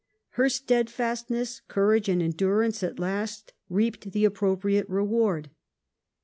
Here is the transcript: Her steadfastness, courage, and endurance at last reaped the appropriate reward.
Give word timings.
Her 0.29 0.49
steadfastness, 0.49 1.61
courage, 1.67 2.09
and 2.09 2.23
endurance 2.23 2.81
at 2.81 2.97
last 2.97 3.53
reaped 3.69 4.09
the 4.13 4.25
appropriate 4.25 4.89
reward. 4.89 5.51